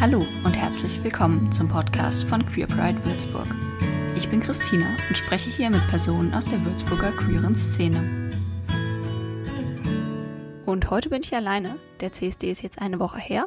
Hallo 0.00 0.24
und 0.44 0.56
herzlich 0.56 1.04
willkommen 1.04 1.52
zum 1.52 1.68
Podcast 1.68 2.24
von 2.24 2.46
Queer 2.46 2.66
Pride 2.66 3.04
Würzburg. 3.04 3.46
Ich 4.16 4.30
bin 4.30 4.40
Christina 4.40 4.86
und 4.86 5.14
spreche 5.14 5.50
hier 5.50 5.68
mit 5.68 5.86
Personen 5.90 6.32
aus 6.32 6.46
der 6.46 6.64
Würzburger 6.64 7.12
queeren 7.12 7.54
Szene. 7.54 8.32
Und 10.64 10.88
heute 10.88 11.10
bin 11.10 11.20
ich 11.22 11.36
alleine. 11.36 11.76
Der 12.00 12.14
CSD 12.14 12.50
ist 12.50 12.62
jetzt 12.62 12.80
eine 12.80 12.98
Woche 12.98 13.18
her. 13.18 13.44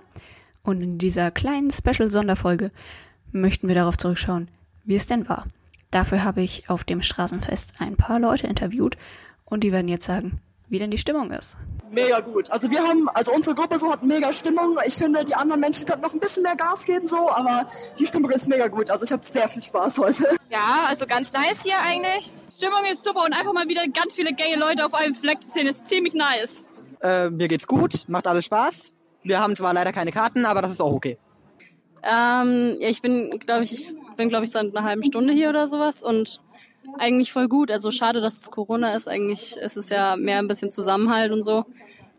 Und 0.61 0.83
in 0.83 0.99
dieser 0.99 1.31
kleinen 1.31 1.71
Special-Sonderfolge 1.71 2.69
möchten 3.31 3.67
wir 3.67 3.73
darauf 3.73 3.97
zurückschauen, 3.97 4.47
wie 4.83 4.95
es 4.95 5.07
denn 5.07 5.27
war. 5.27 5.47
Dafür 5.89 6.23
habe 6.23 6.43
ich 6.43 6.69
auf 6.69 6.83
dem 6.83 7.01
Straßenfest 7.01 7.73
ein 7.79 7.95
paar 7.95 8.19
Leute 8.19 8.45
interviewt 8.45 8.95
und 9.43 9.63
die 9.63 9.71
werden 9.71 9.87
jetzt 9.87 10.05
sagen, 10.05 10.39
wie 10.73 10.79
denn 10.79 10.89
die 10.89 10.97
Stimmung 10.97 11.29
ist. 11.29 11.55
Mega 11.91 12.19
gut. 12.19 12.49
Also 12.49 12.71
wir 12.71 12.79
haben, 12.79 13.07
also 13.09 13.31
unsere 13.31 13.55
Gruppe 13.55 13.77
so 13.77 13.91
hat 13.91 14.01
mega 14.01 14.33
Stimmung. 14.33 14.75
Ich 14.85 14.95
finde, 14.95 15.23
die 15.23 15.35
anderen 15.35 15.61
Menschen 15.61 15.85
könnten 15.85 16.01
noch 16.01 16.13
ein 16.13 16.19
bisschen 16.19 16.41
mehr 16.41 16.55
Gas 16.55 16.83
geben 16.83 17.07
so, 17.07 17.29
aber 17.29 17.67
die 17.99 18.07
Stimmung 18.07 18.31
ist 18.31 18.49
mega 18.49 18.67
gut. 18.67 18.89
Also 18.89 19.05
ich 19.05 19.11
habe 19.11 19.23
sehr 19.23 19.47
viel 19.47 19.61
Spaß 19.61 19.99
heute. 19.99 20.35
Ja, 20.49 20.85
also 20.87 21.05
ganz 21.05 21.31
nice 21.31 21.63
hier 21.63 21.77
eigentlich. 21.79 22.31
Stimmung 22.57 22.83
ist 22.91 23.03
super 23.03 23.23
und 23.23 23.33
einfach 23.33 23.53
mal 23.53 23.67
wieder 23.67 23.87
ganz 23.87 24.15
viele 24.15 24.33
gay 24.33 24.55
Leute 24.55 24.83
auf 24.83 24.95
einem 24.95 25.13
Fleck 25.13 25.43
zu 25.43 25.51
sehen, 25.51 25.67
ist 25.67 25.87
ziemlich 25.87 26.15
nice. 26.15 26.67
Äh, 27.01 27.29
mir 27.29 27.47
geht's 27.47 27.67
gut, 27.67 28.05
macht 28.07 28.25
alles 28.25 28.45
Spaß. 28.45 28.93
Wir 29.21 29.39
haben 29.39 29.55
zwar 29.55 29.75
leider 29.75 29.91
keine 29.91 30.11
Karten, 30.11 30.45
aber 30.45 30.63
das 30.63 30.71
ist 30.71 30.81
auch 30.81 30.93
okay. 30.93 31.19
Ähm, 32.01 32.77
ja, 32.79 32.89
ich 32.89 33.03
bin, 33.03 33.39
glaube 33.39 33.63
ich, 33.63 33.73
ich 33.73 33.95
bin, 34.17 34.29
glaube 34.29 34.45
ich, 34.45 34.51
seit 34.51 34.75
einer 34.75 34.85
halben 34.85 35.03
Stunde 35.03 35.33
hier 35.33 35.49
oder 35.49 35.67
sowas 35.67 36.01
und 36.01 36.41
eigentlich 36.97 37.31
voll 37.31 37.47
gut. 37.47 37.71
Also 37.71 37.91
schade, 37.91 38.21
dass 38.21 38.41
es 38.41 38.51
Corona 38.51 38.95
ist. 38.95 39.07
Eigentlich 39.07 39.57
ist 39.57 39.77
es 39.77 39.89
ja 39.89 40.15
mehr 40.15 40.39
ein 40.39 40.47
bisschen 40.47 40.71
Zusammenhalt 40.71 41.31
und 41.31 41.43
so. 41.43 41.65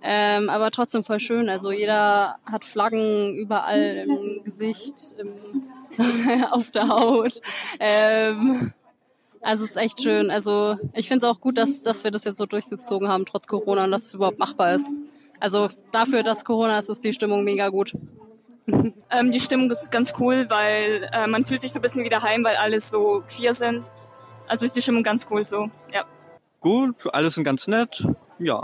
Ähm, 0.03 0.51
aber 0.51 0.71
trotzdem 0.71 1.03
voll 1.03 1.21
schön. 1.21 1.49
Also 1.49 1.73
jeder 1.73 2.37
hat 2.45 2.65
Flaggen 2.65 3.35
überall 3.35 4.07
im 4.07 4.43
Gesicht, 4.45 4.95
im, 5.19 5.65
auf 6.51 6.71
der 6.71 6.89
Haut. 6.89 7.41
Ähm, 7.81 8.73
also 9.41 9.65
es 9.65 9.71
ist 9.71 9.77
echt 9.77 10.03
schön. 10.03 10.31
Also 10.31 10.77
ich 10.93 11.09
finde 11.09 11.27
es 11.27 11.33
auch 11.33 11.41
gut, 11.41 11.57
dass, 11.57 11.83
dass 11.83 12.05
wir 12.05 12.11
das 12.11 12.25
jetzt 12.25 12.37
so 12.37 12.47
durchgezogen 12.47 13.09
haben, 13.09 13.25
trotz 13.25 13.47
Corona 13.47 13.85
und 13.85 13.91
dass 13.91 14.05
es 14.05 14.15
überhaupt 14.15 14.39
machbar 14.39 14.75
ist. 14.75 14.95
Also 15.41 15.69
dafür, 15.93 16.23
dass 16.23 16.45
Corona 16.45 16.79
ist, 16.79 16.89
ist 16.89 17.05
die 17.05 17.13
Stimmung 17.13 17.45
mega 17.45 17.69
gut. 17.69 17.95
ähm, 18.67 19.31
die 19.31 19.41
Stimmung 19.41 19.71
ist 19.71 19.91
ganz 19.91 20.13
cool, 20.19 20.47
weil 20.49 21.09
äh, 21.13 21.27
man 21.27 21.45
fühlt 21.45 21.61
sich 21.61 21.73
so 21.73 21.79
ein 21.79 21.83
bisschen 21.83 22.05
wieder 22.05 22.23
heim, 22.23 22.45
weil 22.45 22.57
alles 22.57 22.91
so 22.91 23.23
queer 23.29 23.53
sind. 23.55 23.91
Also 24.47 24.67
ist 24.67 24.77
die 24.77 24.83
Stimmung 24.83 25.03
ganz 25.03 25.27
cool 25.31 25.45
so, 25.45 25.71
ja. 25.93 26.05
Gut, 26.61 27.13
alles 27.13 27.35
sind 27.35 27.45
ganz 27.45 27.67
nett, 27.67 28.07
ja. 28.39 28.63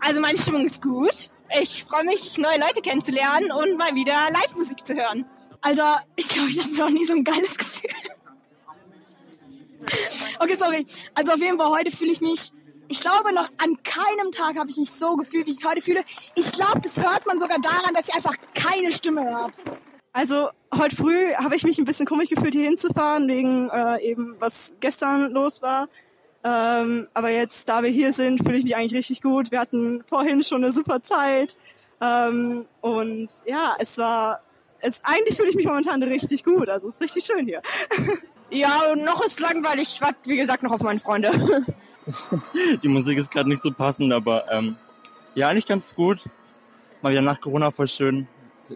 Also 0.00 0.20
meine 0.20 0.38
Stimmung 0.38 0.64
ist 0.64 0.82
gut. 0.82 1.30
Ich 1.60 1.84
freue 1.84 2.04
mich, 2.04 2.36
neue 2.38 2.58
Leute 2.58 2.82
kennenzulernen 2.82 3.50
und 3.50 3.76
mal 3.78 3.94
wieder 3.94 4.14
Live-Musik 4.30 4.86
zu 4.86 4.94
hören. 4.94 5.24
Alter, 5.60 6.02
ich 6.16 6.28
glaube, 6.28 6.50
ich 6.50 6.58
hatte 6.62 6.74
noch 6.74 6.90
nie 6.90 7.04
so 7.04 7.14
ein 7.14 7.24
geiles 7.24 7.56
Gefühl. 7.56 7.90
okay, 10.40 10.56
sorry. 10.56 10.86
Also 11.14 11.32
auf 11.32 11.38
jeden 11.38 11.56
Fall 11.56 11.70
heute 11.70 11.90
fühle 11.90 12.12
ich 12.12 12.20
mich 12.20 12.52
ich 12.90 13.00
glaube, 13.00 13.34
noch 13.34 13.48
an 13.58 13.82
keinem 13.82 14.32
Tag 14.32 14.56
habe 14.56 14.70
ich 14.70 14.78
mich 14.78 14.90
so 14.90 15.14
gefühlt, 15.16 15.46
wie 15.46 15.50
ich 15.50 15.58
mich 15.58 15.66
heute 15.66 15.80
fühle. 15.82 16.02
Ich 16.34 16.52
glaube, 16.52 16.80
das 16.80 16.96
hört 16.96 17.26
man 17.26 17.38
sogar 17.38 17.58
daran, 17.60 17.94
dass 17.94 18.08
ich 18.08 18.14
einfach 18.14 18.34
keine 18.54 18.90
Stimme 18.90 19.30
habe. 19.34 19.52
Also 20.18 20.48
heute 20.74 20.96
früh 20.96 21.32
habe 21.34 21.54
ich 21.54 21.62
mich 21.62 21.78
ein 21.78 21.84
bisschen 21.84 22.04
komisch 22.04 22.28
gefühlt, 22.28 22.52
hier 22.52 22.64
hinzufahren, 22.64 23.28
wegen 23.28 23.70
äh, 23.70 24.02
eben 24.02 24.34
was 24.40 24.74
gestern 24.80 25.30
los 25.30 25.62
war. 25.62 25.88
Ähm, 26.42 27.06
aber 27.14 27.30
jetzt, 27.30 27.68
da 27.68 27.84
wir 27.84 27.90
hier 27.90 28.12
sind, 28.12 28.42
fühle 28.42 28.58
ich 28.58 28.64
mich 28.64 28.74
eigentlich 28.74 28.94
richtig 28.94 29.22
gut. 29.22 29.52
Wir 29.52 29.60
hatten 29.60 30.02
vorhin 30.08 30.42
schon 30.42 30.64
eine 30.64 30.72
super 30.72 31.02
Zeit. 31.02 31.56
Ähm, 32.00 32.64
und 32.80 33.28
ja, 33.46 33.76
es 33.78 33.96
war, 33.98 34.40
es, 34.80 35.04
eigentlich 35.04 35.36
fühle 35.36 35.50
ich 35.50 35.54
mich 35.54 35.66
momentan 35.66 36.02
richtig 36.02 36.42
gut. 36.42 36.68
Also 36.68 36.88
es 36.88 36.94
ist 36.94 37.00
richtig 37.00 37.24
schön 37.24 37.46
hier. 37.46 37.62
ja, 38.50 38.90
und 38.90 39.04
noch 39.04 39.24
ist 39.24 39.38
langweilig. 39.38 39.88
Ich 39.94 40.00
warte, 40.00 40.18
wie 40.24 40.36
gesagt, 40.36 40.64
noch 40.64 40.72
auf 40.72 40.82
meine 40.82 40.98
Freunde. 40.98 41.30
Die 42.82 42.88
Musik 42.88 43.18
ist 43.18 43.30
gerade 43.30 43.48
nicht 43.48 43.62
so 43.62 43.70
passend, 43.70 44.12
aber 44.12 44.50
ähm, 44.50 44.74
ja, 45.36 45.48
eigentlich 45.48 45.68
ganz 45.68 45.94
gut. 45.94 46.18
Mal 47.02 47.12
wieder 47.12 47.22
nach 47.22 47.40
Corona 47.40 47.70
voll 47.70 47.86
schön. 47.86 48.26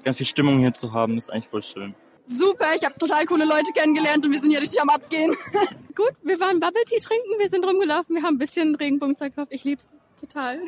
Ganz 0.05 0.17
viel 0.17 0.27
Stimmung 0.27 0.59
hier 0.59 0.73
zu 0.73 0.93
haben, 0.93 1.19
ist 1.19 1.33
eigentlich 1.33 1.49
voll 1.49 1.63
schön. 1.63 1.95
Super, 2.27 2.67
ich 2.77 2.85
habe 2.85 2.97
total 2.99 3.27
coole 3.27 3.45
Leute 3.45 3.73
kennengelernt 3.75 4.25
und 4.25 4.33
wir 4.33 4.39
sind 4.39 4.51
hier 4.51 4.61
richtig 4.61 4.81
am 4.81 4.91
Abgehen. 4.91 5.35
Gut, 5.95 6.13
wir 6.23 6.39
waren 6.41 6.61
Bubble 6.61 6.85
Tea 6.85 6.99
trinken, 6.99 7.39
wir 7.39 7.49
sind 7.49 7.67
rumgelaufen, 7.67 8.15
wir 8.15 8.23
haben 8.23 8.37
ein 8.37 8.39
bisschen 8.39 8.75
Regenbogenzeug 8.75 9.35
gehabt. 9.35 9.53
Ich 9.53 9.65
lieb's 9.65 9.93
total. 10.21 10.61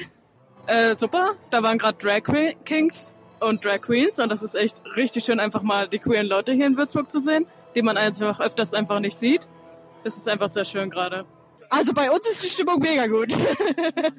Äh, 0.66 0.96
super, 0.96 1.34
da 1.50 1.62
waren 1.62 1.78
gerade 1.78 1.98
Drag 1.98 2.22
Kings 2.64 3.12
und 3.40 3.64
Drag 3.64 3.80
Queens 3.82 4.18
und 4.18 4.30
das 4.30 4.42
ist 4.42 4.54
echt 4.54 4.82
richtig 4.96 5.24
schön, 5.24 5.38
einfach 5.38 5.62
mal 5.62 5.88
die 5.88 5.98
queeren 5.98 6.26
Leute 6.26 6.52
hier 6.52 6.66
in 6.66 6.76
Würzburg 6.76 7.10
zu 7.10 7.20
sehen, 7.20 7.46
die 7.74 7.82
man 7.82 7.96
einfach 7.96 8.40
öfters 8.40 8.74
einfach 8.74 9.00
nicht 9.00 9.16
sieht. 9.16 9.46
Das 10.02 10.16
ist 10.16 10.28
einfach 10.28 10.48
sehr 10.48 10.64
schön 10.64 10.90
gerade. 10.90 11.24
Also 11.70 11.92
bei 11.92 12.10
uns 12.10 12.28
ist 12.28 12.42
die 12.42 12.48
Stimmung 12.48 12.78
mega 12.78 13.06
gut. 13.06 13.36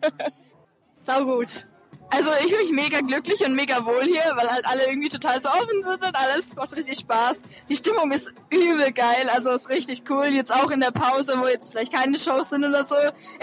Sau 0.94 1.26
gut. 1.26 1.66
Also 2.10 2.30
ich 2.40 2.48
fühle 2.48 2.64
mich 2.64 2.72
mega 2.72 3.02
glücklich 3.02 3.44
und 3.46 3.56
mega 3.56 3.86
wohl 3.86 4.04
hier, 4.04 4.24
weil 4.36 4.50
halt 4.50 4.66
alle 4.66 4.88
irgendwie 4.88 5.10
total 5.10 5.42
so 5.42 5.50
offen 5.50 5.82
sind 5.82 6.04
und 6.04 6.16
alles 6.16 6.56
macht 6.56 6.76
richtig 6.76 7.00
Spaß. 7.00 7.44
Die 7.70 7.76
Stimmung 7.76 8.12
ist 8.12 8.32
übel 8.50 8.92
geil, 8.92 9.30
also 9.34 9.52
ist 9.52 9.70
richtig 9.70 10.04
cool. 10.10 10.28
Jetzt 10.28 10.54
auch 10.54 10.72
in 10.72 10.80
der 10.80 10.92
Pause, 10.92 11.36
wo 11.38 11.48
jetzt 11.48 11.72
vielleicht 11.72 11.94
keine 11.94 12.18
Shows 12.18 12.52
sind 12.52 12.64
oder 12.64 12.86
so, 12.86 12.96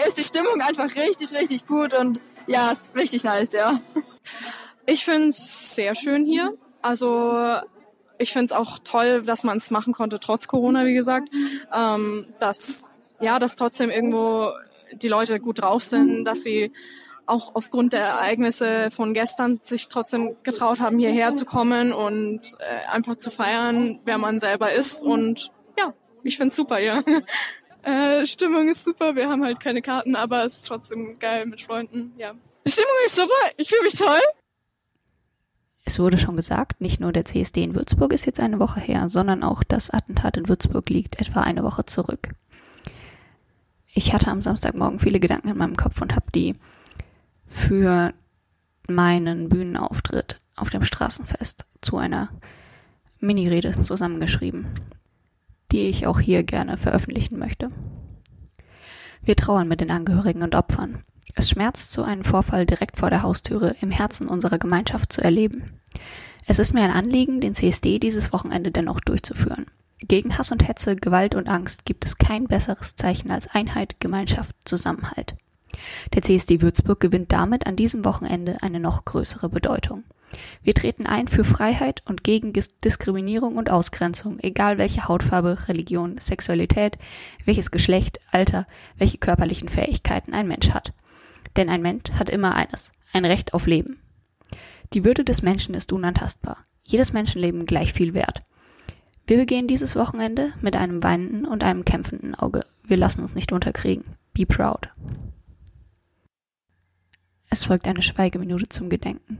ist 0.07 0.17
die 0.17 0.23
Stimmung 0.23 0.61
einfach 0.61 0.95
richtig, 0.95 1.31
richtig 1.33 1.67
gut 1.67 1.93
und 1.93 2.19
ja, 2.47 2.71
ist 2.71 2.95
richtig 2.95 3.23
nice, 3.23 3.53
ja. 3.53 3.79
Ich 4.85 5.05
finde 5.05 5.29
es 5.29 5.75
sehr 5.75 5.95
schön 5.95 6.25
hier. 6.25 6.53
Also 6.81 7.61
ich 8.17 8.33
finde 8.33 8.45
es 8.45 8.51
auch 8.51 8.79
toll, 8.83 9.21
dass 9.21 9.43
man 9.43 9.57
es 9.57 9.71
machen 9.71 9.93
konnte, 9.93 10.19
trotz 10.19 10.47
Corona, 10.47 10.85
wie 10.85 10.93
gesagt. 10.93 11.29
Ähm, 11.73 12.27
dass 12.39 12.91
ja, 13.19 13.39
dass 13.39 13.55
trotzdem 13.55 13.89
irgendwo 13.89 14.51
die 14.91 15.07
Leute 15.07 15.39
gut 15.39 15.61
drauf 15.61 15.83
sind, 15.83 16.25
dass 16.25 16.43
sie 16.43 16.71
auch 17.25 17.55
aufgrund 17.55 17.93
der 17.93 18.05
Ereignisse 18.05 18.89
von 18.91 19.13
gestern 19.13 19.59
sich 19.63 19.87
trotzdem 19.87 20.35
getraut 20.43 20.79
haben, 20.79 20.99
hierher 20.99 21.33
zu 21.33 21.45
kommen 21.45 21.93
und 21.93 22.41
äh, 22.59 22.87
einfach 22.89 23.15
zu 23.15 23.31
feiern, 23.31 23.99
wer 24.05 24.17
man 24.17 24.39
selber 24.39 24.73
ist. 24.73 25.03
Und 25.03 25.51
ja, 25.77 25.93
ich 26.23 26.37
find's 26.37 26.55
super 26.55 26.77
hier. 26.77 27.03
äh, 27.83 28.25
Stimmung 28.25 28.67
ist 28.67 28.83
super, 28.83 29.15
wir 29.15 29.29
haben 29.29 29.43
halt 29.43 29.59
keine 29.59 29.81
Karten, 29.81 30.15
aber 30.15 30.45
es 30.45 30.57
ist 30.57 30.67
trotzdem 30.67 31.17
geil 31.19 31.45
mit 31.45 31.61
Freunden, 31.61 32.13
ja. 32.17 32.33
Stimmung 32.65 32.91
ist 33.05 33.15
super, 33.15 33.51
ich 33.57 33.69
fühle 33.69 33.83
mich 33.83 33.95
toll. 33.95 34.21
Es 35.85 35.99
wurde 35.99 36.17
schon 36.17 36.37
gesagt, 36.37 36.79
nicht 36.79 37.01
nur 37.01 37.11
der 37.11 37.25
CSD 37.25 37.61
in 37.61 37.75
Würzburg 37.75 38.13
ist 38.13 38.25
jetzt 38.25 38.39
eine 38.39 38.59
Woche 38.59 38.79
her, 38.79 39.09
sondern 39.09 39.43
auch 39.43 39.63
das 39.63 39.89
Attentat 39.89 40.37
in 40.37 40.47
Würzburg 40.47 40.89
liegt 40.89 41.19
etwa 41.19 41.41
eine 41.41 41.63
Woche 41.63 41.85
zurück. 41.85 42.29
Ich 43.93 44.13
hatte 44.13 44.31
am 44.31 44.41
Samstagmorgen 44.41 44.99
viele 44.99 45.19
Gedanken 45.19 45.49
in 45.49 45.57
meinem 45.57 45.75
Kopf 45.75 46.01
und 46.01 46.15
habe 46.15 46.31
die 46.33 46.53
für 47.53 48.13
meinen 48.89 49.47
Bühnenauftritt 49.47 50.41
auf 50.55 50.69
dem 50.69 50.83
Straßenfest 50.83 51.65
zu 51.81 51.97
einer 51.97 52.29
Mini-Rede 53.19 53.79
zusammengeschrieben, 53.79 54.67
die 55.71 55.87
ich 55.87 56.07
auch 56.07 56.19
hier 56.19 56.43
gerne 56.43 56.77
veröffentlichen 56.77 57.39
möchte. 57.39 57.69
Wir 59.21 59.35
trauern 59.35 59.67
mit 59.67 59.79
den 59.79 59.91
Angehörigen 59.91 60.43
und 60.43 60.55
Opfern. 60.55 61.03
Es 61.35 61.49
schmerzt, 61.49 61.93
so 61.93 62.03
einen 62.03 62.23
Vorfall 62.23 62.65
direkt 62.65 62.97
vor 62.97 63.09
der 63.09 63.21
Haustüre 63.21 63.75
im 63.79 63.91
Herzen 63.91 64.27
unserer 64.27 64.57
Gemeinschaft 64.57 65.13
zu 65.13 65.21
erleben. 65.23 65.79
Es 66.45 66.59
ist 66.59 66.73
mir 66.73 66.83
ein 66.83 66.91
Anliegen, 66.91 67.39
den 67.39 67.55
CSD 67.55 67.99
dieses 67.99 68.33
Wochenende 68.33 68.71
dennoch 68.71 68.99
durchzuführen. 68.99 69.67
Gegen 69.99 70.37
Hass 70.37 70.51
und 70.51 70.67
Hetze, 70.67 70.97
Gewalt 70.97 71.35
und 71.35 71.47
Angst 71.47 71.85
gibt 71.85 72.03
es 72.03 72.17
kein 72.17 72.45
besseres 72.45 72.95
Zeichen 72.95 73.31
als 73.31 73.47
Einheit, 73.47 74.01
Gemeinschaft, 74.01 74.53
Zusammenhalt. 74.65 75.35
Der 76.13 76.21
CSD 76.21 76.61
Würzburg 76.61 76.99
gewinnt 76.99 77.31
damit 77.31 77.67
an 77.67 77.75
diesem 77.75 78.05
Wochenende 78.05 78.57
eine 78.61 78.79
noch 78.79 79.05
größere 79.05 79.49
Bedeutung. 79.49 80.03
Wir 80.63 80.73
treten 80.73 81.05
ein 81.05 81.27
für 81.27 81.43
Freiheit 81.43 82.01
und 82.05 82.23
gegen 82.23 82.53
Diskriminierung 82.53 83.55
und 83.57 83.69
Ausgrenzung, 83.69 84.39
egal 84.39 84.77
welche 84.77 85.07
Hautfarbe, 85.07 85.67
Religion, 85.67 86.17
Sexualität, 86.17 86.97
welches 87.45 87.71
Geschlecht, 87.71 88.19
Alter, 88.31 88.65
welche 88.97 89.17
körperlichen 89.17 89.69
Fähigkeiten 89.69 90.33
ein 90.33 90.47
Mensch 90.47 90.71
hat. 90.71 90.93
Denn 91.55 91.69
ein 91.69 91.81
Mensch 91.81 92.11
hat 92.13 92.29
immer 92.29 92.55
eines, 92.55 92.91
ein 93.11 93.25
Recht 93.25 93.53
auf 93.53 93.67
Leben. 93.67 93.99
Die 94.93 95.03
Würde 95.03 95.23
des 95.23 95.41
Menschen 95.41 95.75
ist 95.75 95.91
unantastbar. 95.91 96.57
Jedes 96.83 97.13
Menschenleben 97.13 97.65
gleich 97.65 97.93
viel 97.93 98.13
wert. 98.13 98.41
Wir 99.25 99.37
begehen 99.37 99.67
dieses 99.67 99.95
Wochenende 99.95 100.51
mit 100.61 100.75
einem 100.75 101.01
weinenden 101.01 101.45
und 101.45 101.63
einem 101.63 101.85
kämpfenden 101.85 102.35
Auge. 102.35 102.65
Wir 102.83 102.97
lassen 102.97 103.21
uns 103.21 103.35
nicht 103.35 103.51
unterkriegen. 103.51 104.03
Be 104.33 104.45
proud. 104.45 104.89
Es 107.53 107.65
folgt 107.65 107.87
eine 107.87 108.01
Schweigeminute 108.01 108.67
zum 108.67 108.89
Gedenken. 108.89 109.37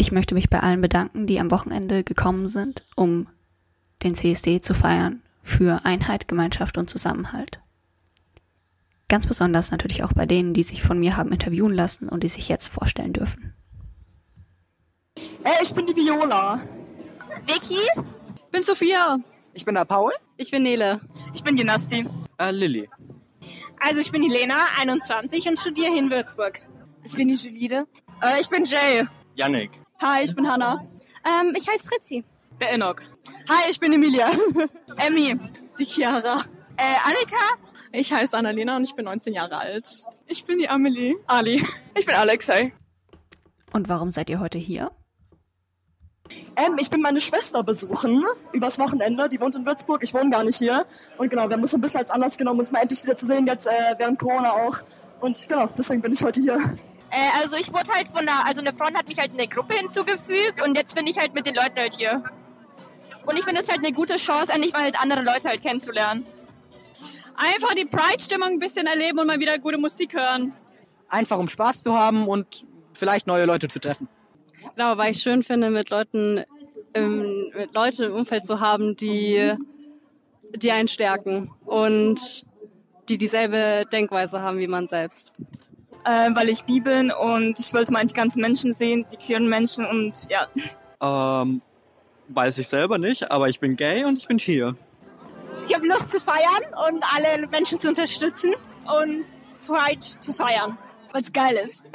Ich 0.00 0.12
möchte 0.12 0.34
mich 0.34 0.48
bei 0.48 0.60
allen 0.60 0.80
bedanken, 0.80 1.26
die 1.26 1.38
am 1.40 1.50
Wochenende 1.50 2.04
gekommen 2.04 2.46
sind, 2.46 2.86
um 2.96 3.28
den 4.02 4.14
CSD 4.14 4.62
zu 4.62 4.72
feiern 4.72 5.22
für 5.42 5.84
Einheit, 5.84 6.26
Gemeinschaft 6.26 6.78
und 6.78 6.88
Zusammenhalt. 6.88 7.60
Ganz 9.10 9.26
besonders 9.26 9.70
natürlich 9.72 10.02
auch 10.02 10.14
bei 10.14 10.24
denen, 10.24 10.54
die 10.54 10.62
sich 10.62 10.82
von 10.82 10.98
mir 10.98 11.18
haben 11.18 11.32
interviewen 11.32 11.74
lassen 11.74 12.08
und 12.08 12.24
die 12.24 12.28
sich 12.28 12.48
jetzt 12.48 12.68
vorstellen 12.68 13.12
dürfen. 13.12 13.52
Äh, 15.44 15.62
ich 15.62 15.74
bin 15.74 15.84
die 15.84 15.94
Viola. 15.94 16.62
Vicky? 17.44 17.76
Ich 18.46 18.50
bin 18.50 18.62
Sophia. 18.62 19.18
Ich 19.52 19.66
bin 19.66 19.74
der 19.74 19.84
Paul. 19.84 20.12
Ich 20.38 20.50
bin 20.50 20.62
Nele. 20.62 21.02
Ich 21.34 21.42
bin 21.42 21.56
die 21.56 21.64
Nasti. 21.64 22.06
Äh, 22.38 22.52
Lilly. 22.52 22.88
Also 23.78 24.00
ich 24.00 24.10
bin 24.10 24.22
die 24.22 24.28
Lena, 24.28 24.64
21 24.78 25.46
und 25.46 25.58
studiere 25.58 25.90
hier 25.90 25.98
in 25.98 26.10
Würzburg. 26.10 26.62
Ich 27.04 27.14
bin 27.14 27.28
die 27.28 27.34
Julide. 27.34 27.86
Äh, 28.22 28.40
ich 28.40 28.48
bin 28.48 28.64
Jay. 28.64 29.06
Yannick. 29.34 29.72
Hi, 30.02 30.24
ich 30.24 30.34
bin 30.34 30.50
Hanna. 30.50 30.82
Ähm, 31.26 31.54
ich 31.54 31.68
heiße 31.68 31.86
Fritzi. 31.86 32.24
Der 32.58 32.72
Enoch. 32.72 32.96
Hi, 33.50 33.70
ich 33.70 33.78
bin 33.78 33.92
Emilia. 33.92 34.30
Emmy. 34.96 35.38
Die 35.78 35.84
Chiara. 35.84 36.40
Äh, 36.78 36.94
Annika? 37.04 37.68
Ich 37.92 38.10
heiße 38.10 38.34
Annalena 38.34 38.76
und 38.76 38.84
ich 38.84 38.94
bin 38.94 39.04
19 39.04 39.34
Jahre 39.34 39.58
alt. 39.58 39.86
Ich 40.26 40.46
bin 40.46 40.58
die 40.58 40.70
Amelie. 40.70 41.16
Ali. 41.26 41.66
Ich 41.98 42.06
bin 42.06 42.14
Alexei. 42.14 42.72
Und 43.74 43.90
warum 43.90 44.10
seid 44.10 44.30
ihr 44.30 44.40
heute 44.40 44.56
hier? 44.56 44.90
Ähm, 46.56 46.78
ich 46.80 46.88
bin 46.88 47.02
meine 47.02 47.20
Schwester 47.20 47.62
besuchen 47.62 48.24
übers 48.54 48.78
Wochenende. 48.78 49.28
Die 49.28 49.38
wohnt 49.38 49.56
in 49.56 49.66
Würzburg. 49.66 50.02
Ich 50.02 50.14
wohne 50.14 50.30
gar 50.30 50.44
nicht 50.44 50.56
hier. 50.56 50.86
Und 51.18 51.28
genau, 51.28 51.46
wir 51.50 51.56
haben 51.56 51.64
es 51.64 51.74
ein 51.74 51.80
bisschen 51.82 52.00
als 52.00 52.10
Anlass 52.10 52.38
genommen, 52.38 52.60
uns 52.60 52.72
mal 52.72 52.80
endlich 52.80 53.04
wieder 53.04 53.18
zu 53.18 53.26
sehen, 53.26 53.46
jetzt 53.46 53.66
äh, 53.66 53.94
während 53.98 54.18
Corona 54.18 54.52
auch. 54.52 54.78
Und 55.20 55.46
genau, 55.46 55.66
deswegen 55.76 56.00
bin 56.00 56.14
ich 56.14 56.22
heute 56.22 56.40
hier. 56.40 56.78
Äh, 57.10 57.40
also 57.40 57.56
ich 57.56 57.72
wurde 57.72 57.92
halt 57.92 58.08
von 58.08 58.20
einer, 58.20 58.46
also 58.46 58.60
eine 58.60 58.72
Freundin 58.72 58.98
hat 58.98 59.08
mich 59.08 59.18
halt 59.18 59.32
in 59.32 59.38
eine 59.38 59.48
Gruppe 59.48 59.74
hinzugefügt 59.74 60.64
und 60.64 60.76
jetzt 60.76 60.94
bin 60.94 61.06
ich 61.06 61.18
halt 61.18 61.34
mit 61.34 61.46
den 61.46 61.54
Leuten 61.54 61.76
halt 61.76 61.94
hier. 61.94 62.22
Und 63.26 63.36
ich 63.36 63.44
finde 63.44 63.60
es 63.60 63.68
halt 63.68 63.80
eine 63.84 63.92
gute 63.92 64.16
Chance, 64.16 64.52
endlich 64.52 64.72
mal 64.72 64.82
halt 64.82 65.00
andere 65.00 65.22
Leute 65.22 65.48
halt 65.48 65.62
kennenzulernen. 65.62 66.24
Einfach 67.36 67.74
die 67.74 67.84
Pride-Stimmung 67.84 68.48
ein 68.48 68.58
bisschen 68.58 68.86
erleben 68.86 69.18
und 69.18 69.26
mal 69.26 69.38
wieder 69.40 69.58
gute 69.58 69.78
Musik 69.78 70.14
hören. 70.14 70.52
Einfach 71.08 71.38
um 71.38 71.48
Spaß 71.48 71.82
zu 71.82 71.98
haben 71.98 72.28
und 72.28 72.66
vielleicht 72.92 73.26
neue 73.26 73.44
Leute 73.44 73.68
zu 73.68 73.80
treffen. 73.80 74.08
Genau, 74.76 74.96
weil 74.96 75.12
ich 75.12 75.22
schön 75.22 75.42
finde, 75.42 75.70
mit 75.70 75.90
Leuten, 75.90 76.44
ähm, 76.94 77.50
mit 77.54 77.74
Leuten 77.74 78.02
im 78.04 78.14
Umfeld 78.14 78.46
zu 78.46 78.60
haben, 78.60 78.96
die, 78.96 79.54
die 80.54 80.70
einen 80.70 80.88
stärken 80.88 81.50
und 81.64 82.44
die 83.08 83.18
dieselbe 83.18 83.86
Denkweise 83.90 84.40
haben 84.42 84.58
wie 84.58 84.68
man 84.68 84.86
selbst. 84.86 85.32
Äh, 86.04 86.30
weil 86.34 86.48
ich 86.48 86.64
bi 86.64 86.80
bin 86.80 87.12
und 87.12 87.58
ich 87.58 87.74
wollte 87.74 87.92
mal 87.92 88.04
die 88.06 88.14
ganzen 88.14 88.40
Menschen 88.40 88.72
sehen, 88.72 89.04
die 89.12 89.16
queeren 89.16 89.48
Menschen 89.48 89.84
und 89.84 90.28
ja. 90.30 90.48
Ähm, 91.02 91.60
weiß 92.28 92.58
ich 92.58 92.68
selber 92.68 92.98
nicht, 92.98 93.30
aber 93.30 93.48
ich 93.48 93.60
bin 93.60 93.76
gay 93.76 94.04
und 94.04 94.16
ich 94.16 94.26
bin 94.26 94.38
hier. 94.38 94.76
Ich 95.66 95.74
habe 95.74 95.86
Lust 95.86 96.10
zu 96.10 96.20
feiern 96.20 96.62
und 96.88 97.04
alle 97.14 97.46
Menschen 97.48 97.78
zu 97.78 97.88
unterstützen 97.88 98.54
und 98.84 99.24
Pride 99.66 100.00
zu 100.00 100.32
feiern, 100.32 100.78
weil 101.12 101.22
es 101.22 101.32
geil 101.32 101.56
ist. 101.64 101.90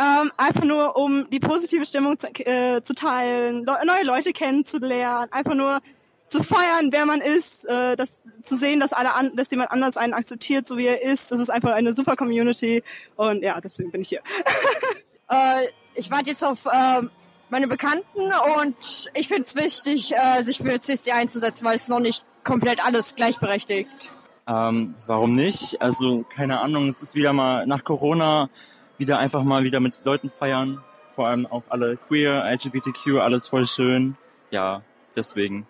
Ähm, 0.00 0.30
einfach 0.36 0.64
nur, 0.64 0.96
um 0.96 1.28
die 1.30 1.40
positive 1.40 1.84
Stimmung 1.84 2.18
zu, 2.18 2.28
äh, 2.46 2.82
zu 2.82 2.94
teilen, 2.94 3.64
le 3.64 3.84
neue 3.84 4.04
Leute 4.04 4.32
kennenzulernen, 4.32 5.30
einfach 5.32 5.54
nur 5.54 5.80
zu 6.28 6.42
feiern, 6.42 6.92
wer 6.92 7.06
man 7.06 7.20
ist, 7.20 7.64
äh, 7.66 7.96
das, 7.96 8.22
zu 8.42 8.56
sehen, 8.56 8.80
dass 8.80 8.92
alle 8.92 9.14
an, 9.14 9.34
dass 9.34 9.50
jemand 9.50 9.70
anders 9.70 9.96
einen 9.96 10.14
akzeptiert, 10.14 10.68
so 10.68 10.76
wie 10.76 10.86
er 10.86 11.02
ist. 11.02 11.32
Das 11.32 11.40
ist 11.40 11.50
einfach 11.50 11.72
eine 11.72 11.92
super 11.92 12.16
Community 12.16 12.82
und 13.16 13.42
ja, 13.42 13.60
deswegen 13.60 13.90
bin 13.90 14.00
ich 14.00 14.08
hier. 14.08 14.22
Äh, 15.30 15.66
ich 15.94 16.10
warte 16.10 16.30
jetzt 16.30 16.42
auf 16.42 16.64
äh, 16.64 17.02
meine 17.50 17.68
Bekannten 17.68 18.32
und 18.56 19.10
ich 19.12 19.28
finde 19.28 19.42
es 19.42 19.54
wichtig, 19.54 20.14
äh, 20.16 20.42
sich 20.42 20.56
für 20.56 20.80
CSD 20.80 21.12
einzusetzen, 21.12 21.66
weil 21.66 21.76
es 21.76 21.88
noch 21.88 22.00
nicht 22.00 22.24
komplett 22.44 22.82
alles 22.82 23.14
gleichberechtigt. 23.14 24.10
Ähm, 24.46 24.94
warum 25.06 25.34
nicht? 25.34 25.82
Also, 25.82 26.24
keine 26.34 26.60
Ahnung, 26.60 26.88
es 26.88 27.02
ist 27.02 27.14
wieder 27.14 27.34
mal 27.34 27.66
nach 27.66 27.84
Corona 27.84 28.48
wieder 28.96 29.18
einfach 29.18 29.44
mal 29.44 29.64
wieder 29.64 29.80
mit 29.80 30.04
Leuten 30.04 30.30
feiern. 30.30 30.82
Vor 31.14 31.28
allem 31.28 31.46
auch 31.46 31.64
alle 31.68 31.96
queer, 31.96 32.44
LGBTQ, 32.50 33.18
alles 33.20 33.48
voll 33.48 33.66
schön. 33.66 34.16
Ja, 34.50 34.82
deswegen. 35.16 35.66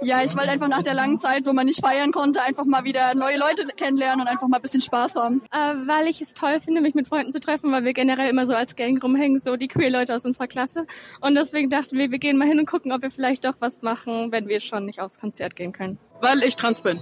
Ja, 0.00 0.22
ich 0.22 0.36
wollte 0.36 0.50
einfach 0.50 0.68
nach 0.68 0.82
der 0.82 0.94
langen 0.94 1.18
Zeit, 1.18 1.46
wo 1.46 1.52
man 1.52 1.66
nicht 1.66 1.80
feiern 1.80 2.12
konnte, 2.12 2.42
einfach 2.42 2.64
mal 2.64 2.84
wieder 2.84 3.14
neue 3.14 3.38
Leute 3.38 3.66
kennenlernen 3.66 4.22
und 4.22 4.26
einfach 4.26 4.48
mal 4.48 4.56
ein 4.56 4.62
bisschen 4.62 4.80
Spaß 4.80 5.16
haben. 5.16 5.42
Äh, 5.52 5.74
weil 5.86 6.08
ich 6.08 6.20
es 6.20 6.34
toll 6.34 6.60
finde, 6.60 6.80
mich 6.80 6.94
mit 6.94 7.06
Freunden 7.06 7.32
zu 7.32 7.40
treffen, 7.40 7.70
weil 7.72 7.84
wir 7.84 7.92
generell 7.92 8.28
immer 8.28 8.46
so 8.46 8.54
als 8.54 8.76
Gang 8.76 9.02
rumhängen, 9.02 9.38
so 9.38 9.56
die 9.56 9.68
queer 9.68 9.90
Leute 9.90 10.14
aus 10.14 10.24
unserer 10.24 10.48
Klasse. 10.48 10.86
Und 11.20 11.34
deswegen 11.34 11.70
dachten 11.70 11.96
wir, 11.98 12.10
wir 12.10 12.18
gehen 12.18 12.36
mal 12.38 12.48
hin 12.48 12.58
und 12.58 12.66
gucken, 12.66 12.92
ob 12.92 13.02
wir 13.02 13.10
vielleicht 13.10 13.44
doch 13.44 13.54
was 13.60 13.82
machen, 13.82 14.32
wenn 14.32 14.48
wir 14.48 14.60
schon 14.60 14.86
nicht 14.86 15.00
aufs 15.00 15.18
Konzert 15.18 15.56
gehen 15.56 15.72
können. 15.72 15.98
Weil 16.20 16.42
ich 16.42 16.56
trans 16.56 16.82
bin. 16.82 17.00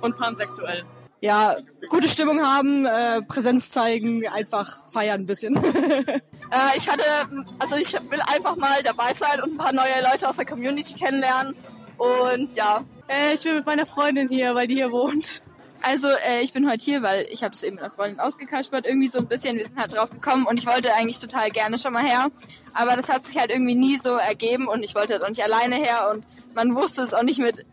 Und 0.00 0.16
pansexuell. 0.16 0.84
Ja, 1.20 1.56
gute 1.88 2.08
Stimmung 2.08 2.40
haben, 2.44 2.84
äh, 2.84 3.22
Präsenz 3.22 3.70
zeigen, 3.70 4.26
einfach 4.26 4.88
feiern 4.90 5.20
ein 5.20 5.26
bisschen. 5.26 5.54
Äh, 6.52 6.76
ich 6.76 6.86
hatte, 6.86 7.02
also 7.58 7.76
ich 7.76 7.94
will 7.94 8.20
einfach 8.26 8.56
mal 8.56 8.82
dabei 8.82 9.14
sein 9.14 9.40
und 9.40 9.52
ein 9.52 9.56
paar 9.56 9.72
neue 9.72 10.02
Leute 10.02 10.28
aus 10.28 10.36
der 10.36 10.44
Community 10.44 10.92
kennenlernen. 10.92 11.56
Und 12.02 12.56
ja. 12.56 12.84
Äh, 13.06 13.34
ich 13.34 13.44
bin 13.44 13.54
mit 13.54 13.66
meiner 13.66 13.86
Freundin 13.86 14.28
hier, 14.28 14.54
weil 14.54 14.66
die 14.66 14.74
hier 14.74 14.90
wohnt. 14.90 15.42
Also 15.82 16.08
äh, 16.08 16.42
ich 16.42 16.52
bin 16.52 16.68
heute 16.68 16.82
hier, 16.82 17.02
weil 17.02 17.26
ich 17.30 17.42
habe 17.42 17.54
es 17.54 17.62
eben 17.62 17.76
mit 17.76 17.84
einer 17.84 17.92
Freundin 17.92 18.20
ausgekaspert, 18.20 18.86
irgendwie 18.86 19.08
so 19.08 19.18
ein 19.18 19.26
bisschen. 19.26 19.56
Wir 19.56 19.66
sind 19.66 19.78
halt 19.78 19.96
drauf 19.96 20.10
gekommen 20.10 20.46
und 20.46 20.58
ich 20.58 20.66
wollte 20.66 20.94
eigentlich 20.94 21.18
total 21.18 21.50
gerne 21.50 21.78
schon 21.78 21.92
mal 21.92 22.04
her. 22.04 22.30
Aber 22.74 22.96
das 22.96 23.08
hat 23.08 23.24
sich 23.24 23.38
halt 23.38 23.50
irgendwie 23.50 23.74
nie 23.74 23.98
so 23.98 24.16
ergeben 24.16 24.68
und 24.68 24.82
ich 24.82 24.94
wollte 24.94 25.14
halt 25.14 25.22
auch 25.22 25.28
nicht 25.28 25.42
alleine 25.42 25.76
her 25.76 26.10
und 26.12 26.24
man 26.54 26.74
wusste 26.74 27.02
es 27.02 27.14
auch 27.14 27.24
nicht 27.24 27.40
mit, 27.40 27.64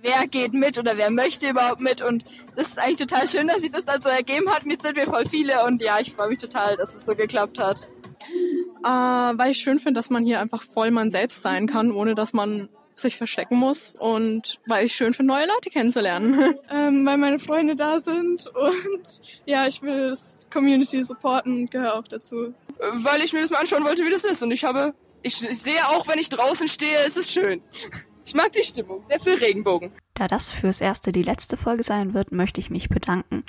wer 0.00 0.26
geht 0.26 0.52
mit 0.52 0.78
oder 0.78 0.96
wer 0.96 1.10
möchte 1.10 1.48
überhaupt 1.48 1.80
mit 1.80 2.02
und 2.02 2.24
das 2.56 2.68
ist 2.68 2.78
eigentlich 2.78 3.08
total 3.08 3.28
schön, 3.28 3.48
dass 3.48 3.62
sich 3.62 3.72
das 3.72 3.84
dann 3.84 4.02
so 4.02 4.08
ergeben 4.08 4.50
hat. 4.50 4.64
Jetzt 4.64 4.82
sind 4.82 4.96
wir 4.96 5.06
voll 5.06 5.26
viele 5.26 5.64
und 5.64 5.80
ja, 5.80 5.98
ich 6.00 6.12
freue 6.12 6.28
mich 6.28 6.38
total, 6.38 6.76
dass 6.76 6.94
es 6.94 7.06
so 7.06 7.14
geklappt 7.14 7.58
hat. 7.58 7.80
Äh, 8.84 8.88
weil 8.88 9.50
ich 9.50 9.58
schön 9.58 9.78
finde, 9.78 9.98
dass 9.98 10.10
man 10.10 10.24
hier 10.24 10.40
einfach 10.40 10.62
voll 10.62 10.90
man 10.90 11.10
selbst 11.10 11.42
sein 11.42 11.66
kann, 11.66 11.92
ohne 11.92 12.14
dass 12.14 12.32
man 12.32 12.68
sich 12.94 13.16
verstecken 13.16 13.56
muss 13.56 13.96
und 13.96 14.60
weil 14.66 14.86
ich 14.86 14.94
schön 14.94 15.14
finde, 15.14 15.32
neue 15.32 15.46
Leute 15.46 15.70
kennenzulernen. 15.70 16.54
Ähm, 16.70 17.04
weil 17.04 17.18
meine 17.18 17.38
Freunde 17.38 17.76
da 17.76 18.00
sind 18.00 18.46
und 18.46 19.22
ja, 19.44 19.66
ich 19.66 19.82
will 19.82 20.08
das 20.08 20.46
Community 20.50 21.02
supporten 21.02 21.62
und 21.62 21.70
gehöre 21.70 21.96
auch 21.96 22.08
dazu. 22.08 22.54
weil 22.94 23.22
ich 23.22 23.32
mir 23.32 23.42
das 23.42 23.50
mal 23.50 23.58
anschauen 23.58 23.84
wollte, 23.84 24.04
wie 24.04 24.10
das 24.10 24.24
ist. 24.24 24.42
Und 24.42 24.52
ich 24.52 24.64
habe, 24.64 24.94
ich, 25.22 25.42
ich 25.42 25.58
sehe 25.58 25.86
auch, 25.88 26.08
wenn 26.08 26.18
ich 26.18 26.28
draußen 26.28 26.68
stehe, 26.68 26.98
es 27.06 27.16
ist 27.16 27.30
schön. 27.30 27.62
Ich 28.24 28.34
mag 28.34 28.52
die 28.52 28.62
Stimmung, 28.62 29.02
sehr 29.08 29.18
viel 29.18 29.34
Regenbogen. 29.34 29.90
Da 30.14 30.28
das 30.28 30.48
fürs 30.48 30.80
Erste 30.80 31.10
die 31.10 31.24
letzte 31.24 31.56
Folge 31.56 31.82
sein 31.82 32.14
wird, 32.14 32.30
möchte 32.30 32.60
ich 32.60 32.70
mich 32.70 32.88
bedanken. 32.88 33.42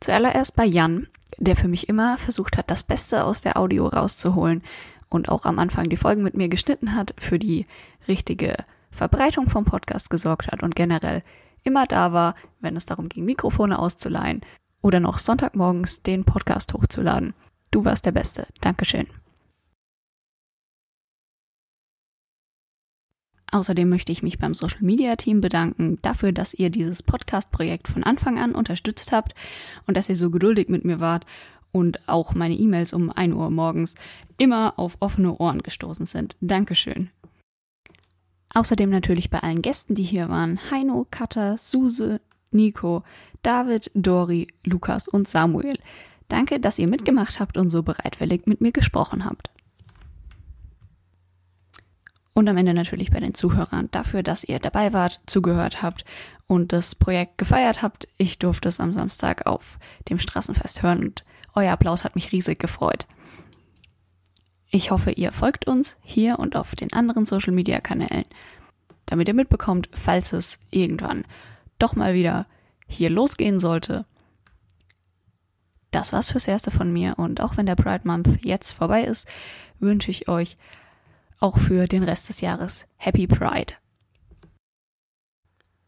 Zuallererst 0.00 0.56
bei 0.56 0.64
Jan, 0.64 1.08
der 1.36 1.54
für 1.54 1.68
mich 1.68 1.88
immer 1.88 2.16
versucht 2.16 2.56
hat, 2.56 2.70
das 2.70 2.82
Beste 2.82 3.24
aus 3.24 3.42
der 3.42 3.58
Audio 3.58 3.86
rauszuholen 3.86 4.62
und 5.08 5.28
auch 5.28 5.44
am 5.44 5.58
Anfang 5.58 5.90
die 5.90 5.98
Folgen 5.98 6.22
mit 6.22 6.34
mir 6.34 6.48
geschnitten 6.48 6.94
hat, 6.94 7.14
für 7.18 7.38
die 7.38 7.66
richtige 8.08 8.56
Verbreitung 8.96 9.48
vom 9.48 9.64
Podcast 9.64 10.10
gesorgt 10.10 10.48
hat 10.48 10.62
und 10.62 10.74
generell 10.74 11.22
immer 11.62 11.86
da 11.86 12.12
war, 12.12 12.34
wenn 12.60 12.76
es 12.76 12.86
darum 12.86 13.08
ging, 13.08 13.24
Mikrofone 13.24 13.78
auszuleihen 13.78 14.40
oder 14.82 15.00
noch 15.00 15.18
Sonntagmorgens 15.18 16.02
den 16.02 16.24
Podcast 16.24 16.72
hochzuladen. 16.72 17.34
Du 17.70 17.84
warst 17.84 18.06
der 18.06 18.12
Beste. 18.12 18.46
Dankeschön. 18.60 19.06
Außerdem 23.52 23.88
möchte 23.88 24.12
ich 24.12 24.22
mich 24.22 24.38
beim 24.38 24.54
Social 24.54 24.82
Media 24.82 25.16
Team 25.16 25.40
bedanken 25.40 25.98
dafür, 26.02 26.32
dass 26.32 26.52
ihr 26.52 26.70
dieses 26.70 27.02
Podcast-Projekt 27.02 27.88
von 27.88 28.02
Anfang 28.02 28.38
an 28.38 28.54
unterstützt 28.54 29.12
habt 29.12 29.34
und 29.86 29.96
dass 29.96 30.08
ihr 30.08 30.16
so 30.16 30.30
geduldig 30.30 30.68
mit 30.68 30.84
mir 30.84 31.00
wart 31.00 31.26
und 31.70 32.08
auch 32.08 32.34
meine 32.34 32.54
E-Mails 32.54 32.92
um 32.92 33.10
1 33.10 33.34
Uhr 33.34 33.50
morgens 33.50 33.94
immer 34.36 34.78
auf 34.78 34.96
offene 35.00 35.36
Ohren 35.36 35.62
gestoßen 35.62 36.06
sind. 36.06 36.36
Dankeschön. 36.40 37.10
Außerdem 38.56 38.88
natürlich 38.88 39.28
bei 39.28 39.40
allen 39.40 39.60
Gästen, 39.60 39.94
die 39.94 40.02
hier 40.02 40.30
waren. 40.30 40.58
Heino, 40.70 41.06
Katha, 41.10 41.58
Suse, 41.58 42.22
Nico, 42.50 43.02
David, 43.42 43.90
Dori, 43.92 44.46
Lukas 44.64 45.08
und 45.08 45.28
Samuel. 45.28 45.78
Danke, 46.28 46.58
dass 46.58 46.78
ihr 46.78 46.88
mitgemacht 46.88 47.38
habt 47.38 47.58
und 47.58 47.68
so 47.68 47.82
bereitwillig 47.82 48.46
mit 48.46 48.62
mir 48.62 48.72
gesprochen 48.72 49.26
habt. 49.26 49.50
Und 52.32 52.48
am 52.48 52.56
Ende 52.56 52.72
natürlich 52.72 53.10
bei 53.10 53.20
den 53.20 53.34
Zuhörern 53.34 53.90
dafür, 53.90 54.22
dass 54.22 54.42
ihr 54.42 54.58
dabei 54.58 54.94
wart, 54.94 55.20
zugehört 55.26 55.82
habt 55.82 56.06
und 56.46 56.72
das 56.72 56.94
Projekt 56.94 57.36
gefeiert 57.36 57.82
habt. 57.82 58.08
Ich 58.16 58.38
durfte 58.38 58.70
es 58.70 58.80
am 58.80 58.94
Samstag 58.94 59.44
auf 59.44 59.78
dem 60.08 60.18
Straßenfest 60.18 60.82
hören 60.82 61.00
und 61.00 61.26
euer 61.52 61.72
Applaus 61.72 62.04
hat 62.04 62.14
mich 62.14 62.32
riesig 62.32 62.58
gefreut. 62.58 63.06
Ich 64.70 64.90
hoffe, 64.90 65.12
ihr 65.12 65.32
folgt 65.32 65.66
uns 65.66 65.96
hier 66.02 66.38
und 66.38 66.56
auf 66.56 66.74
den 66.74 66.92
anderen 66.92 67.24
Social 67.24 67.52
Media 67.52 67.80
Kanälen, 67.80 68.24
damit 69.06 69.28
ihr 69.28 69.34
mitbekommt, 69.34 69.88
falls 69.92 70.32
es 70.32 70.60
irgendwann 70.70 71.24
doch 71.78 71.94
mal 71.94 72.14
wieder 72.14 72.46
hier 72.86 73.10
losgehen 73.10 73.58
sollte. 73.58 74.06
Das 75.90 76.12
war's 76.12 76.30
fürs 76.30 76.48
Erste 76.48 76.70
von 76.70 76.92
mir 76.92 77.18
und 77.18 77.40
auch 77.40 77.56
wenn 77.56 77.66
der 77.66 77.76
Pride 77.76 78.06
Month 78.06 78.44
jetzt 78.44 78.72
vorbei 78.72 79.04
ist, 79.04 79.28
wünsche 79.78 80.10
ich 80.10 80.28
euch 80.28 80.56
auch 81.38 81.58
für 81.58 81.86
den 81.86 82.02
Rest 82.02 82.28
des 82.28 82.40
Jahres 82.40 82.86
Happy 82.96 83.26
Pride. 83.26 83.74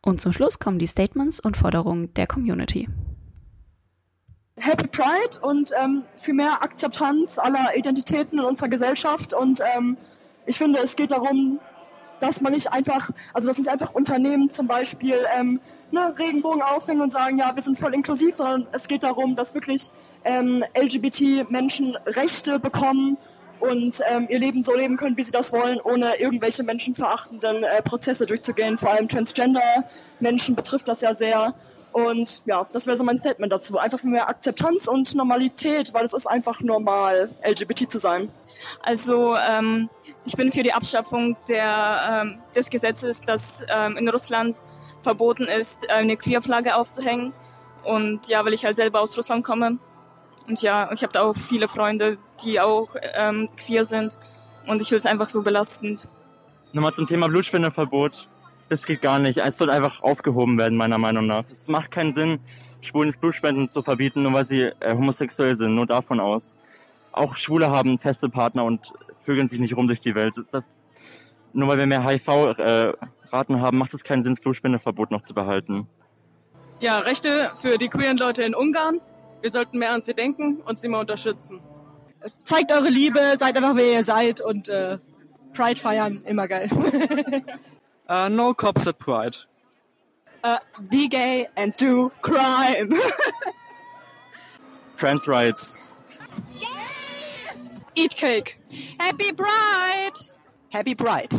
Und 0.03 0.21
zum 0.21 0.33
Schluss 0.33 0.59
kommen 0.59 0.79
die 0.79 0.87
Statements 0.87 1.41
und 1.41 1.57
Forderungen 1.57 2.15
der 2.15 2.27
Community. 2.27 2.89
Happy 4.61 4.87
Pride 4.89 5.41
und 5.41 5.73
ähm, 5.79 6.05
für 6.17 6.33
mehr 6.33 6.63
Akzeptanz 6.63 7.39
aller 7.39 7.77
Identitäten 7.77 8.39
in 8.39 8.45
unserer 8.45 8.69
Gesellschaft. 8.69 9.35
Und 9.35 9.61
ähm, 9.77 9.97
ich 10.47 10.59
finde, 10.59 10.81
es 10.81 10.97
geht 10.97 11.11
darum, 11.11 11.61
dass 12.21 12.41
man 12.41 12.53
nicht 12.53 12.73
einfach, 12.73 13.11
also 13.33 13.49
dass 13.49 13.59
nicht 13.59 13.71
einfach 13.71 13.95
Unternehmen 13.95 14.49
zum 14.49 14.67
Beispiel 14.67 15.17
ähm, 15.37 15.61
ne, 15.91 16.15
Regenbogen 16.19 16.63
aufhängen 16.63 17.01
und 17.01 17.13
sagen, 17.13 17.39
ja, 17.39 17.55
wir 17.55 17.63
sind 17.63 17.79
voll 17.79 17.95
inklusiv, 17.95 18.37
sondern 18.37 18.67
es 18.73 18.89
geht 18.89 19.05
darum, 19.05 19.37
dass 19.37 19.55
wirklich 19.55 19.91
ähm, 20.25 20.65
LGBT-Menschen 20.77 21.97
Rechte 22.07 22.59
bekommen 22.59 23.17
und 23.61 24.01
ähm, 24.09 24.27
ihr 24.29 24.39
Leben 24.39 24.63
so 24.63 24.77
leben 24.77 24.97
können, 24.97 25.17
wie 25.17 25.23
sie 25.23 25.33
das 25.33 25.53
wollen, 25.53 25.81
ohne 25.81 26.21
irgendwelche 26.21 26.63
menschenverachtenden 26.63 27.65
äh, 27.65 27.83
Prozesse 27.83 28.27
durchzugehen. 28.27 28.77
Vor 28.77 28.91
allem 28.91 29.09
Transgender-Menschen 29.09 30.55
betrifft 30.55 30.89
das 30.89 31.01
ja 31.01 31.15
sehr. 31.15 31.55
Und 31.93 32.43
ja, 32.45 32.67
das 32.73 32.87
wäre 32.87 32.97
so 32.97 33.05
mein 33.05 33.19
Statement 33.19 33.53
dazu. 33.53 33.79
Einfach 33.79 34.03
mehr 34.03 34.29
Akzeptanz 34.29 34.87
und 34.87 35.15
Normalität, 35.15 35.93
weil 35.95 36.05
es 36.05 36.13
ist 36.13 36.27
einfach 36.27 36.61
normal, 36.61 37.31
LGBT 37.43 37.91
zu 37.91 37.99
sein. 37.99 38.31
Also 38.83 39.37
ähm, 39.37 39.89
ich 40.25 40.37
bin 40.37 40.53
für 40.53 40.63
die 40.63 40.73
Abschaffung 40.73 41.37
der, 41.49 42.25
ähm, 42.27 42.39
des 42.55 42.71
Gesetzes, 42.71 43.21
das 43.23 43.63
ähm, 43.69 43.97
in 43.97 44.09
Russland 44.09 44.63
verboten 45.03 45.45
ist, 45.45 45.91
eine 45.91 46.17
Queerflagge 46.17 46.77
aufzuhängen. 46.77 47.33
Und 47.85 48.29
ja, 48.29 48.45
weil 48.45 48.53
ich 48.53 48.65
halt 48.65 48.77
selber 48.77 49.01
aus 49.01 49.17
Russland 49.17 49.45
komme. 49.45 49.79
Und 50.47 50.63
ja, 50.63 50.91
ich 50.93 51.03
habe 51.03 51.13
da 51.13 51.23
auch 51.23 51.37
viele 51.37 51.69
Freunde, 51.69 52.19
die 52.45 52.61
auch 52.61 52.95
ähm, 53.15 53.49
queer 53.57 53.85
sind. 53.85 54.17
Und 54.67 54.83
ich 54.83 54.91
will 54.91 54.99
es 54.99 55.07
einfach 55.07 55.27
so 55.27 55.43
belastend. 55.43 56.09
Nochmal 56.73 56.93
zum 56.93 57.07
Thema 57.07 57.29
Blutspendeverbot. 57.29 58.29
Das 58.69 58.85
geht 58.85 59.01
gar 59.01 59.19
nicht. 59.19 59.39
Es 59.39 59.57
soll 59.57 59.71
einfach 59.71 60.03
aufgehoben 60.03 60.59
werden, 60.59 60.77
meiner 60.77 60.99
Meinung 60.99 61.27
nach. 61.27 61.45
Es 61.51 61.69
macht 61.69 61.91
keinen 61.91 62.13
Sinn, 62.13 62.41
Schwulen 62.81 63.15
Blutspenden 63.19 63.69
zu 63.69 63.83
verbieten, 63.83 64.23
nur 64.23 64.33
weil 64.35 64.45
sie 64.45 64.63
äh, 64.81 64.95
homosexuell 64.95 65.57
sind. 65.57 65.75
Nur 65.75 65.87
davon 65.87 66.21
aus. 66.21 66.57
Auch 67.13 67.37
Schwule 67.37 67.71
haben 67.71 67.99
feste 67.99 68.29
Partner 68.29 68.65
und 68.65 68.93
vögeln 69.23 69.49
sich 69.49 69.59
nicht 69.59 69.77
rum 69.77 69.89
durch 69.89 70.01
die 70.01 70.15
Welt. 70.15 70.35
Das, 70.51 70.79
nur 71.53 71.69
weil 71.69 71.79
wir 71.79 71.87
mehr 71.87 72.05
HIV-Raten 72.05 73.55
äh, 73.55 73.61
haben, 73.61 73.79
macht 73.79 73.95
es 73.95 74.05
keinen 74.05 74.23
Sinn, 74.23 74.33
das 74.33 74.41
Blutspendeverbot 74.41 75.11
noch 75.11 75.23
zu 75.23 75.35
behalten. 75.35 75.89
Ja, 76.81 76.99
Rechte 77.01 77.51
für 77.57 77.79
die 77.79 77.89
queeren 77.89 78.19
Leute 78.19 78.45
in 78.45 78.55
Ungarn. 78.55 79.01
Wir 79.41 79.51
sollten 79.51 79.79
mehr 79.79 79.93
an 79.93 80.03
sie 80.03 80.15
denken 80.15 80.61
und 80.65 80.79
sie 80.79 80.89
mal 80.89 81.01
unterstützen. 81.01 81.61
Zeigt 82.45 82.71
eure 82.71 82.89
Liebe, 82.89 83.21
seid 83.39 83.57
einfach 83.57 83.77
wer 83.77 83.93
ihr 83.93 84.05
seid 84.05 84.41
und 84.41 84.69
äh, 84.69 84.99
Pride 85.55 85.81
feiern, 85.81 86.21
immer 86.27 86.47
geil. 86.47 86.69
Uh, 88.09 88.29
no 88.29 88.55
cops 88.55 88.87
at 88.87 88.99
Pride. 88.99 89.37
Uh, 90.43 90.59
be 90.89 91.09
gay 91.09 91.47
and 91.57 91.73
do 91.75 92.11
crime. 92.23 92.93
Trans 94.97 95.29
rights. 95.29 95.79
Eat 97.95 98.15
cake. 98.15 98.61
Happy 98.99 99.33
Pride! 99.33 100.13
Happy 100.71 100.95
Pride. 100.95 101.33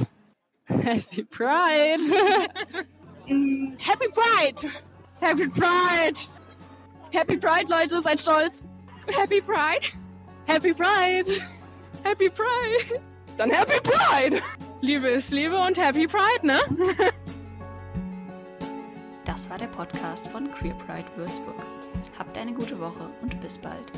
Happy 0.67 1.23
Pride. 1.23 1.99
Mm, 3.29 3.77
Happy 3.79 4.07
Pride! 4.07 4.59
Happy 5.21 5.47
Pride! 5.49 6.17
Happy 7.13 7.37
Pride, 7.37 7.69
Leute, 7.69 7.91
seid 8.01 8.17
stolz! 8.17 8.65
Happy 9.07 9.39
Pride! 9.39 9.85
Happy 10.47 10.73
Pride. 10.73 11.27
Happy 12.03 12.29
Pride! 12.29 13.01
Dann 13.37 13.51
Happy 13.51 13.79
Pride. 13.83 14.41
Liebe 14.81 15.09
ist 15.09 15.31
Liebe 15.31 15.57
und 15.57 15.77
Happy 15.77 16.07
Pride, 16.07 16.47
ne? 16.47 16.59
Das 19.25 19.49
war 19.49 19.57
der 19.57 19.67
Podcast 19.67 20.27
von 20.29 20.49
Queer 20.51 20.73
Pride 20.73 21.05
Würzburg. 21.17 21.61
Habt 22.17 22.37
eine 22.37 22.53
gute 22.53 22.79
Woche 22.79 23.09
und 23.21 23.39
bis 23.41 23.57
bald. 23.57 23.91